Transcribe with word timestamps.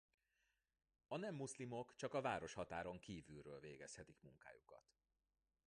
A 1.07 1.17
nem-muszlimok 1.17 1.95
csak 1.95 2.13
a 2.13 2.21
városhatáron 2.21 2.99
kívülről 2.99 3.59
végezhetik 3.59 4.21
munkájukat. 4.21 4.93